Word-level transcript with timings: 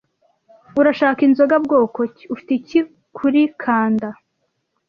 "Urashaka 0.79 1.19
inzoga 1.27 1.55
bwoko 1.65 1.99
ki?" 2.15 2.23
"Ufite 2.33 2.51
iki 2.59 2.79
kuri 3.17 3.41
kanda?" 3.61 4.09